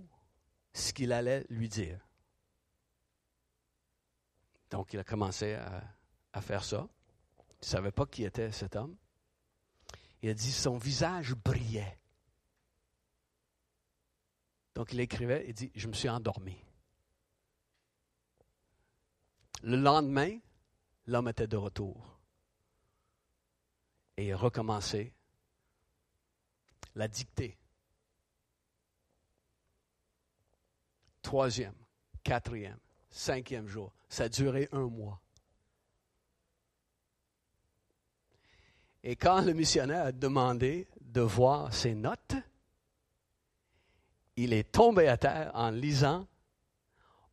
[0.74, 2.00] ce qu'il allait lui dire.
[4.70, 6.88] Donc il a commencé à, faire ça.
[7.40, 8.96] Il ne savait pas qui était cet homme.
[10.22, 12.00] Il a dit son visage brillait.
[14.76, 16.56] Donc il écrivait, il dit, je me suis endormi.
[19.63, 20.38] Le lendemain,
[21.08, 22.20] l'homme était de retour.
[24.17, 25.13] Et recommençait
[26.96, 27.58] la dictée.
[31.22, 31.76] Troisième,
[32.24, 33.93] quatrième, cinquième jour.
[34.10, 35.22] Ça a duré un mois.
[39.04, 42.36] Et quand le missionnaire a demandé de voir ses notes,
[44.36, 46.28] il est tombé à terre en lisant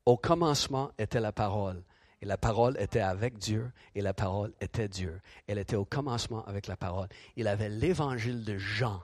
[0.04, 1.82] Au commencement était la parole.
[2.24, 5.20] Et la parole était avec Dieu, et la parole était Dieu.
[5.46, 7.06] Elle était au commencement avec la parole.
[7.36, 9.02] Il avait l'évangile de Jean,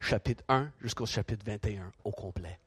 [0.00, 2.60] chapitre 1 jusqu'au chapitre 21, au complet.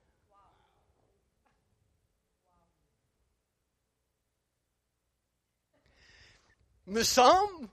[6.86, 7.70] Me semble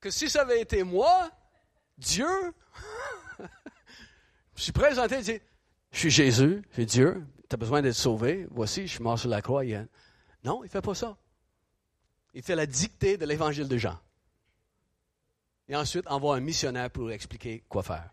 [0.00, 1.30] que si ça avait été moi,
[1.96, 2.28] Dieu,
[4.54, 5.22] je suis présenté
[5.92, 9.18] je suis Jésus, je suis Dieu, tu as besoin d'être sauvé, voici, je suis mort
[9.18, 9.64] sur la croix.
[10.44, 11.16] Non, il ne fait pas ça.
[12.34, 13.98] Il fait la dictée de l'évangile de Jean.
[15.68, 18.10] Et ensuite, envoie un missionnaire pour expliquer quoi faire.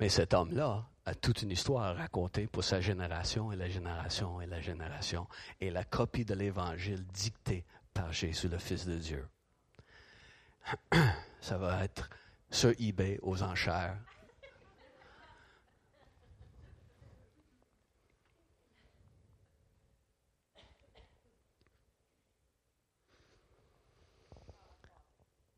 [0.00, 4.40] Mais cet homme-là a toute une histoire à raconter pour sa génération et la génération
[4.40, 5.28] et la génération
[5.60, 7.64] et la copie de l'évangile dictée
[7.94, 9.28] par Jésus, le Fils de Dieu.
[11.42, 12.08] Ça va être
[12.50, 13.98] sur eBay aux enchères.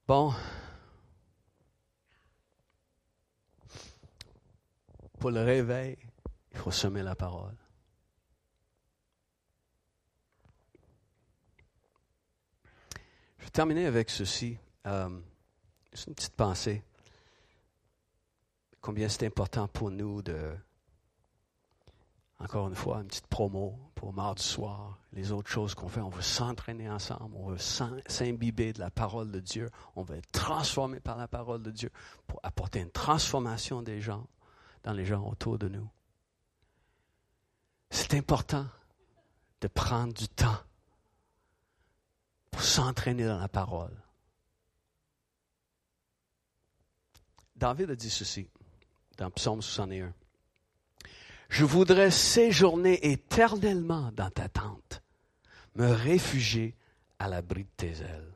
[0.09, 0.33] Bon.
[5.21, 5.99] Pour le réveil,
[6.53, 7.57] il faut semer la parole.
[13.37, 14.59] Je vais terminer avec ceci.
[14.87, 15.21] Euh,
[15.95, 16.83] c'est une petite pensée.
[18.81, 20.55] combien c'est important pour nous de,
[22.39, 26.11] encore une fois, une petite promo pour mardi soir, les autres choses qu'on fait, on
[26.11, 31.01] veut s'entraîner ensemble, on veut s'imbiber de la parole de Dieu, on veut être transformé
[31.01, 31.91] par la parole de Dieu
[32.27, 34.27] pour apporter une transformation des gens,
[34.83, 35.89] dans les gens autour de nous.
[37.91, 38.67] C'est important
[39.61, 40.59] de prendre du temps
[42.51, 44.04] pour s'entraîner dans la parole.
[47.65, 48.47] David a dit ceci
[49.17, 50.13] dans Psaume 61.
[51.49, 55.01] Je voudrais séjourner éternellement dans ta tente,
[55.75, 56.77] me réfugier
[57.19, 58.35] à l'abri de tes ailes.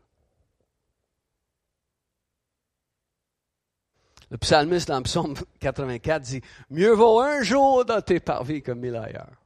[4.31, 8.97] Le psalmiste dans Psaume 84 dit, Mieux vaut un jour dans tes parvis que mille
[8.97, 9.43] ailleurs.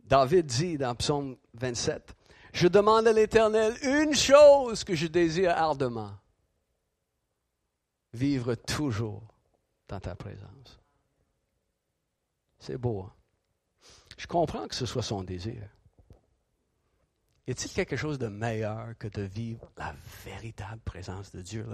[0.00, 2.16] David dit dans Psaume 27,
[2.52, 6.10] Je demande à l'Éternel une chose que je désire ardemment,
[8.16, 9.22] vivre toujours
[9.88, 10.80] dans ta présence.
[12.58, 13.02] C'est beau.
[13.02, 13.12] Hein?
[14.16, 15.62] Je comprends que ce soit son désir.
[17.46, 19.94] Y a-t-il quelque chose de meilleur que de vivre la
[20.24, 21.64] véritable présence de Dieu?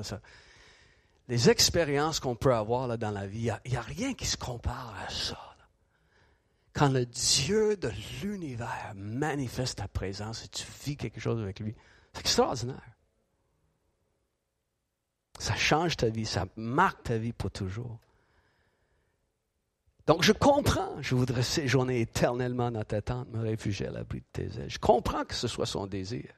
[1.29, 4.37] Les expériences qu'on peut avoir là, dans la vie, il n'y a, rien qui se
[4.37, 5.39] compare à ça.
[6.75, 7.91] Quand le Dieu de
[8.23, 11.75] l'univers manifeste ta présence et tu vis quelque chose avec lui,
[12.13, 12.92] c'est extraordinaire.
[15.63, 18.01] Change ta vie, ça marque ta vie pour toujours.
[20.07, 24.27] Donc je comprends, je voudrais séjourner éternellement dans ta tente, me réfugier à l'abri de
[24.33, 24.69] tes ailes.
[24.69, 26.35] Je comprends que ce soit son désir.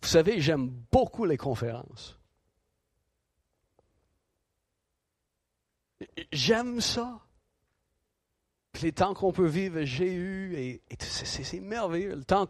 [0.00, 2.16] Vous savez, j'aime beaucoup les conférences.
[6.30, 7.20] J'aime ça.
[8.82, 12.14] Les temps qu'on peut vivre, j'ai eu, et, c'est merveilleux.
[12.14, 12.46] Le temps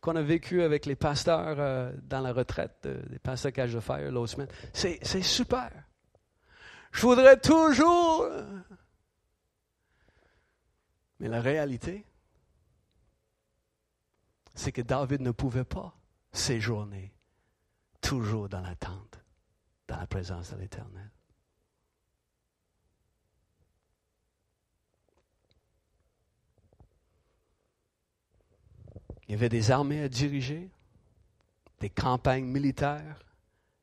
[0.00, 3.80] qu'on a vécu avec les pasteurs euh, dans la retraite, euh, des pasteurs Cage de
[3.80, 5.70] Fire l'autre semaine, c'est super.
[6.92, 8.28] Je voudrais toujours.
[11.18, 12.04] Mais la réalité,
[14.54, 15.96] c'est que David ne pouvait pas
[16.32, 17.12] séjourner
[18.00, 19.24] toujours dans la tente,
[19.88, 21.10] dans la présence de l'Éternel.
[29.34, 30.70] Il y avait des armées à diriger,
[31.80, 33.18] des campagnes militaires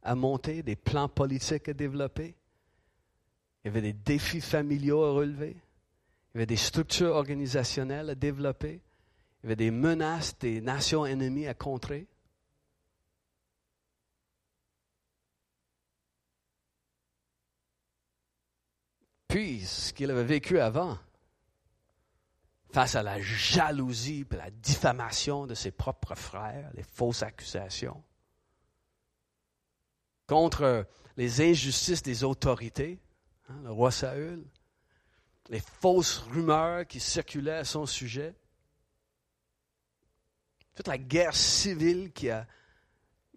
[0.02, 2.36] à monter, des plans politiques à développer.
[3.62, 5.58] Il y avait des défis familiaux à relever.
[5.58, 8.80] Il y avait des structures organisationnelles à développer.
[8.80, 12.08] Il y avait des menaces des nations ennemies à contrer.
[19.28, 20.98] Puis, ce qu'il avait vécu avant,
[22.74, 28.04] face à la jalousie et la diffamation de ses propres frères, les fausses accusations,
[30.28, 33.00] contre les injustices des autorités,
[33.52, 34.44] Hein, le roi Saül,
[35.50, 38.36] les fausses rumeurs qui circulaient à son sujet,
[40.76, 42.48] toute la guerre civile qui a,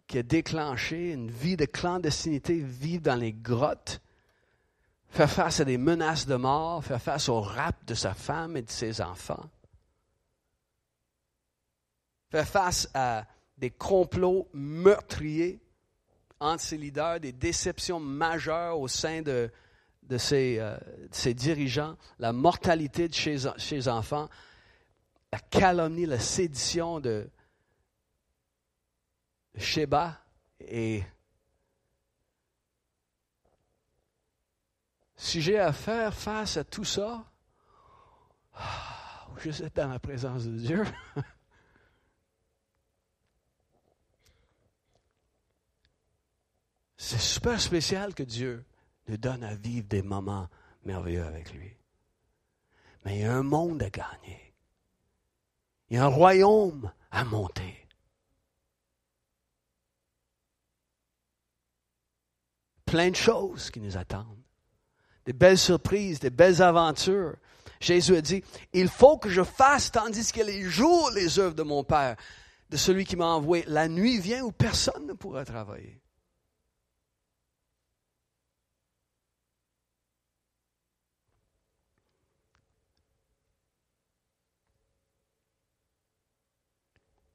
[0.09, 4.01] déclenché une vie de clandestinité, vivre dans les grottes,
[5.15, 8.63] faire face à des menaces de mort, faire face au rap de sa femme et
[8.63, 9.49] de ses enfants,
[12.31, 13.25] faire face à
[13.57, 15.61] des complots meurtriers
[16.41, 19.53] entre ses leaders, des déceptions majeures au sein de,
[20.03, 20.77] de ses, euh,
[21.33, 24.29] dirigeants, la mortalité de chez, chez enfants,
[25.33, 27.31] la calomnie, la sédition de
[29.57, 30.19] Sheba
[30.59, 31.05] et
[35.25, 37.25] si j'ai à faire face à tout ça,
[39.39, 40.85] je suis dans la présence de Dieu.
[46.99, 48.67] C'est super spécial que Dieu
[49.09, 50.51] nous donne à vivre des moments
[50.85, 51.75] merveilleux avec lui.
[53.07, 54.55] Mais il y a un monde à gagner.
[55.89, 57.89] Il y a un royaume à monter.
[62.85, 64.44] Plein de choses qui nous attendent.
[65.25, 67.37] Des belles surprises, des belles aventures.
[67.81, 71.63] Jésus a dit, il faut que je fasse tandis que les jours les œuvres de
[71.63, 72.17] mon Père,
[72.71, 73.65] de celui qui m'a envoyé.
[73.69, 76.01] La nuit vient où personne ne pourra travailler.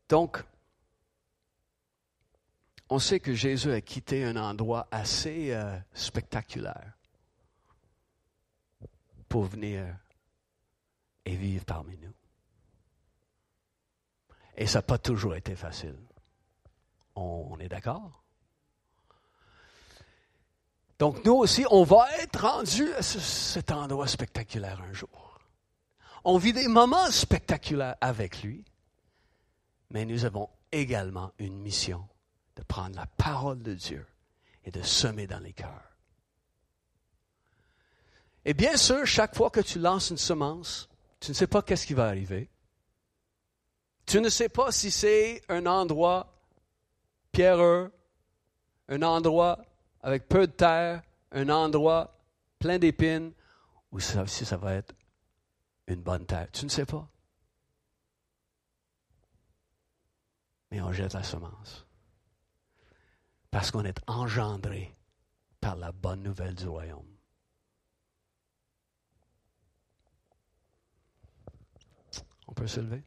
[0.09, 0.43] Donc,
[2.89, 6.99] on sait que Jésus a quitté un endroit assez euh, spectaculaire
[9.30, 9.95] pour venir
[11.23, 12.13] et vivre parmi nous.
[14.57, 15.97] Et ça n'a pas toujours été facile.
[17.15, 18.23] On, est d'accord?
[20.97, 25.39] Donc nous aussi, on va être rendus à cet endroit spectaculaire un jour.
[26.25, 28.65] On vit des moments spectaculaires avec lui,
[29.91, 32.07] mais nous avons également une mission
[32.55, 34.05] de prendre la parole de Dieu
[34.65, 35.99] et de semer dans les cœurs.
[38.45, 41.85] Et bien sûr, chaque fois que tu lances une semence, tu ne sais pas qu'est-ce
[41.85, 42.49] qui va arriver.
[44.05, 46.41] Tu ne sais pas si c'est un endroit
[47.31, 47.91] pierreux,
[48.87, 49.63] un endroit
[50.01, 52.17] avec peu de terre, un endroit
[52.57, 53.33] plein d'épines,
[53.91, 54.95] ou si ça va être
[55.87, 56.47] une bonne terre.
[56.51, 57.07] Tu ne sais pas.
[60.71, 61.85] Mais on jette la semence.
[63.51, 64.95] Parce qu'on est engendré
[65.59, 67.09] par la bonne nouvelle du royaume.
[72.50, 73.04] On peut se lever?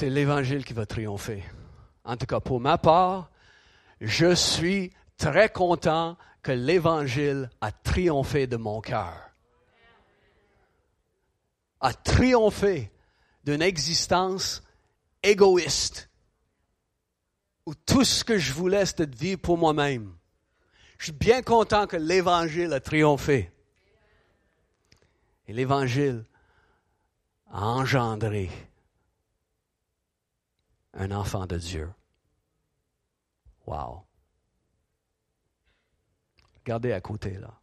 [0.00, 1.44] c'est l'Évangile qui va triompher.
[2.06, 3.30] En tout cas, pour ma part,
[4.00, 9.29] je suis très content que l'Évangile a triomphé de mon cœur.
[11.80, 12.92] A triomphé
[13.44, 14.62] d'une existence
[15.22, 16.10] égoïste,
[17.66, 20.14] où tout ce que je voulais, c'était de vivre pour moi-même.
[20.98, 23.50] Je suis bien content que l'Évangile a triomphé.
[25.46, 26.24] Et l'Évangile
[27.50, 28.50] a engendré
[30.92, 31.90] un enfant de Dieu.
[33.66, 34.04] Wow.
[36.58, 37.54] Regardez à côté là.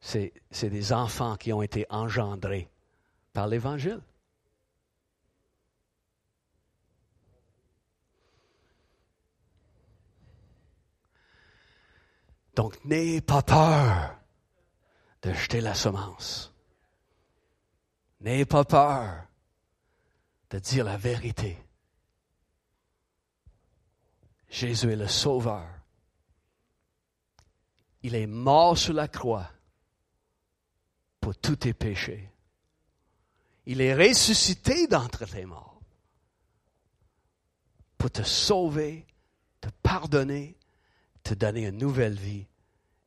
[0.00, 0.32] C'est,
[0.62, 2.70] des enfants qui ont été engendrés
[3.34, 4.00] par l'Évangile.
[12.54, 14.16] Donc, n'ayez pas peur
[15.22, 16.54] de jeter la semence.
[18.20, 19.26] N'ayez pas peur
[20.50, 21.58] de dire la vérité.
[24.48, 25.66] Jésus est le Sauveur.
[28.02, 29.50] Il est mort sur la croix
[31.20, 32.33] pour tous tes péchés.
[33.66, 35.80] Il est ressuscité d'entre les morts
[37.96, 39.06] pour te sauver,
[39.60, 40.58] te pardonner,
[41.22, 42.46] te donner une nouvelle vie.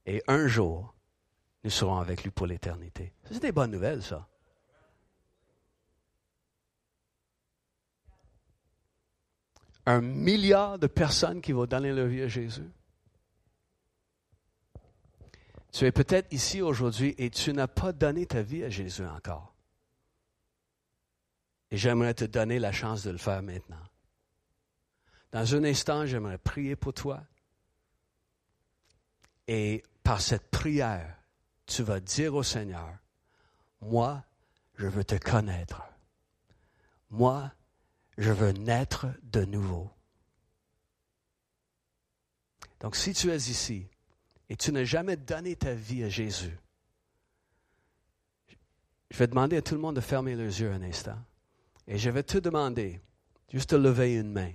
[0.05, 0.95] Et un jour,
[1.63, 3.13] nous serons avec lui pour l'éternité.
[3.29, 4.27] C'est des bonnes nouvelles, ça.
[9.87, 12.69] un milliard de personnes qui vont donner leur vie à Jésus.
[15.71, 19.53] Tu es peut-être ici aujourd'hui et tu n'as pas donné ta vie à Jésus encore.
[21.71, 23.83] Et j'aimerais te donner la chance de le faire maintenant.
[25.31, 27.23] Dans un instant, j'aimerais prier pour toi.
[29.47, 31.17] Et par cette prière,
[31.65, 32.97] tu vas dire au Seigneur,
[33.81, 34.23] moi,
[34.75, 35.83] je veux te connaître.
[37.09, 37.51] Moi,
[38.17, 39.89] je veux naître de nouveau.
[42.79, 43.87] Donc si tu es ici
[44.49, 46.57] et tu n'as jamais donné ta vie à Jésus,
[49.09, 51.17] je vais demander à tout le monde de fermer les yeux un instant.
[51.87, 52.99] Et je vais te demander
[53.49, 54.51] juste de lever une main.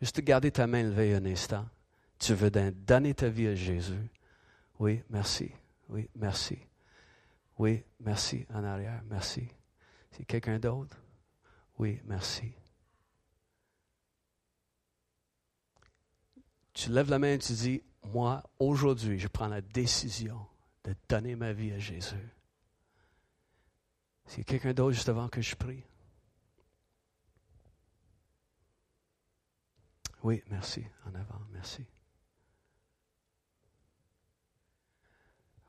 [0.00, 1.68] Juste de garder ta main levée un instant.
[2.18, 4.10] Tu veux donner ta vie à Jésus?
[4.78, 5.50] Oui, merci.
[5.88, 6.58] Oui, merci.
[7.58, 9.02] Oui, merci en arrière.
[9.10, 9.46] Merci.
[10.10, 10.96] C'est quelqu'un d'autre?
[11.78, 12.52] Oui, merci.
[16.72, 20.46] Tu lèves la main et tu dis, moi, aujourd'hui, je prends la décision
[20.84, 22.30] de donner ma vie à Jésus.
[24.24, 25.84] C'est quelqu'un d'autre juste avant que je prie?
[30.22, 30.84] Oui, merci.
[31.06, 31.84] En avant, merci.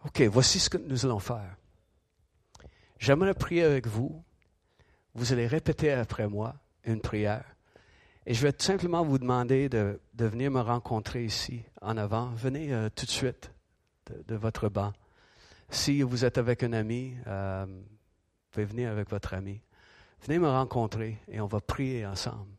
[0.05, 1.55] OK, voici ce que nous allons faire.
[2.97, 4.23] J'aimerais prier avec vous.
[5.13, 7.45] Vous allez répéter après moi une prière.
[8.25, 12.29] Et je vais tout simplement vous demander de, venir me rencontrer ici, en avant.
[12.31, 13.51] Venez euh, tout de suite
[14.27, 14.93] de, votre banc.
[15.69, 19.61] Si vous êtes avec un ami, euh, vous pouvez venir avec votre ami.
[20.23, 22.51] Venez me rencontrer et on va prier ensemble.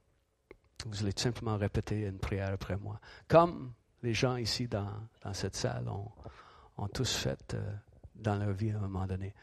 [0.87, 3.01] Vous allez simplement répéter une prière après moi.
[3.28, 3.72] Comme
[4.03, 4.91] les gens ici dans,
[5.33, 7.72] cette salle ont, tous fait euh,
[8.16, 9.35] dans leur vie à un moment donné.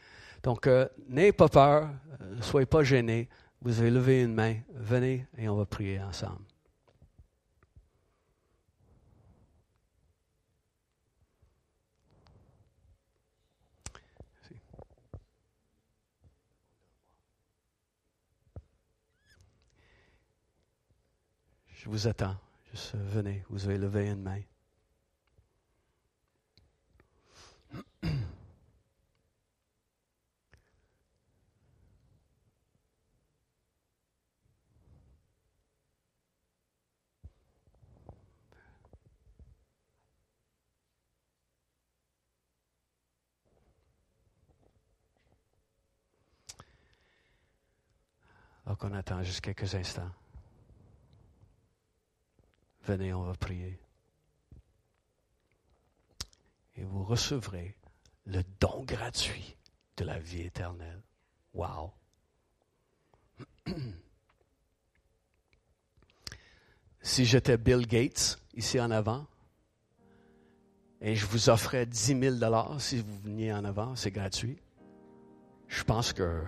[0.42, 0.68] Donc,
[1.08, 3.28] n'ayez pas peur, ne soyez pas gênés.
[3.62, 4.56] Vous avez levé une main.
[4.74, 6.49] Venez et on va prier ensemble.
[21.82, 22.36] Je vous attends.
[22.72, 24.42] Juste euh, venez, vous avez levé une main.
[48.66, 50.10] Donc on attend juste quelques instants.
[52.82, 53.78] Venez, on va prier.
[56.76, 57.76] Et vous recevrez
[58.26, 59.56] le don gratuit
[59.96, 61.02] de la vie éternelle.
[61.52, 61.92] Wow!
[67.02, 69.26] si j'étais Bill Gates ici en avant,
[71.02, 74.58] et je vous offrais 10 000 dollars si vous veniez en avant, c'est gratuit.
[75.66, 76.42] Je pense que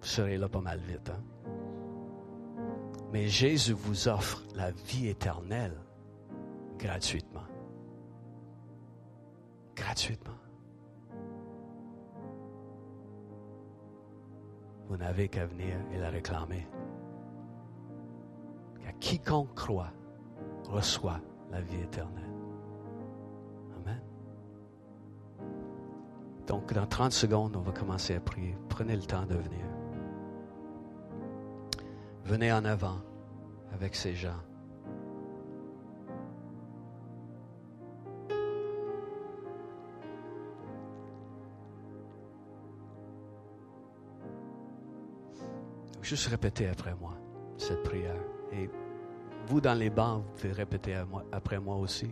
[0.00, 1.08] vous serez là pas mal vite.
[1.08, 1.33] Hein?
[3.14, 5.80] Mais Jésus vous offre la vie éternelle
[6.76, 7.44] gratuitement.
[9.76, 10.34] Gratuitement.
[14.88, 16.66] Vous n'avez qu'à venir et la réclamer.
[18.82, 19.92] Car quiconque croit
[20.64, 21.20] reçoit
[21.52, 22.34] la vie éternelle.
[23.76, 24.02] Amen.
[26.48, 28.56] Donc, dans 30 secondes, on va commencer à prier.
[28.68, 29.73] Prenez le temps de venir.
[32.24, 33.00] Venez en avant
[33.72, 34.40] avec ces gens.
[46.00, 47.16] Juste répétez après moi
[47.56, 48.20] cette prière.
[48.52, 48.68] Et
[49.46, 50.96] vous, dans les bancs, vous pouvez répéter
[51.32, 52.10] après moi aussi.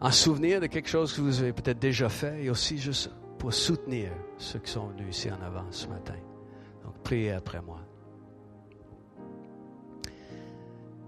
[0.00, 3.52] En souvenir de quelque chose que vous avez peut-être déjà fait et aussi juste pour
[3.52, 6.16] soutenir ceux qui sont venus ici en avant ce matin.
[6.84, 7.85] Donc, priez après moi.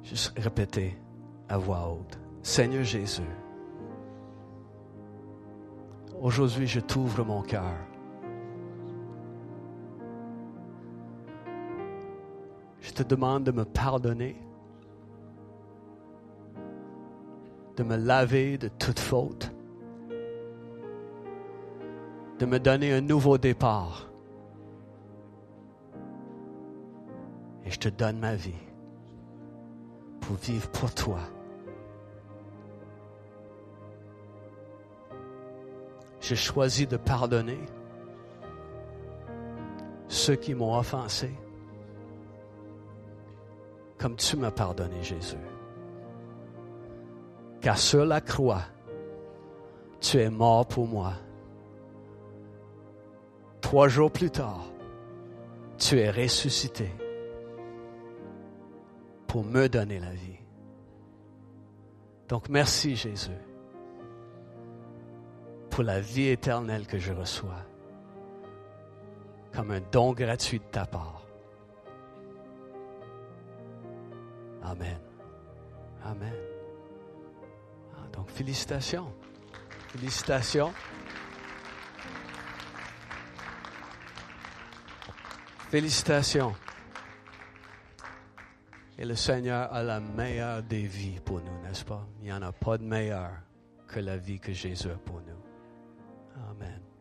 [0.09, 0.97] Juste répétez
[1.51, 2.19] à voix haute.
[2.43, 3.29] Seigneur Jésus,
[6.19, 7.75] aujourd'hui je t'ouvre mon cœur.
[12.81, 14.41] Je te demande de me pardonner,
[17.77, 19.53] de me laver de toute faute,
[22.39, 24.09] de me donner un nouveau départ.
[27.67, 28.68] Et je te donne ma vie
[30.29, 31.21] pour vivre pour toi.
[36.21, 37.59] J'ai choisi de pardonner
[40.07, 41.31] ceux qui m'ont offensé,
[43.97, 45.39] comme tu m'as pardonné, Jésus.
[47.63, 48.65] Car sur la croix,
[49.99, 51.15] tu es mort pour moi.
[53.63, 54.67] Trois jours plus tard,
[55.79, 56.91] tu es ressuscité
[59.29, 60.41] pour me donner la vie.
[62.29, 63.31] Donc merci Jésus
[65.71, 67.65] pour la vie éternelle que je reçois
[69.53, 71.23] comme un don gratuit de ta part.
[74.63, 74.99] Amen.
[76.05, 76.35] Amen.
[77.97, 79.13] Ah, donc félicitations.
[79.89, 80.73] Félicitations.
[85.71, 86.55] Félicitations.
[88.99, 92.05] Et le Seigneur a la meilleure des vies pour nous, n'est-ce pas?
[92.19, 93.31] Il n'y en a pas de meilleure
[93.87, 96.41] que la vie que Jésus a pour nous.
[96.51, 96.88] Amen.